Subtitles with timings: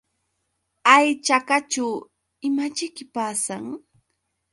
[0.89, 1.85] Hay chakaćhu
[2.47, 3.63] ¿imaćhiki pasan?